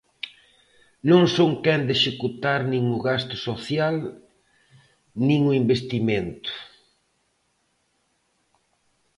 Non 1.09 1.23
son 1.35 1.51
quen 1.63 1.81
de 1.87 1.93
executar 1.97 2.59
nin 2.71 2.83
o 2.95 2.97
gasto 3.09 3.35
social 3.47 3.95
nin 5.27 5.41
o 5.49 5.51
investimento. 5.61 6.51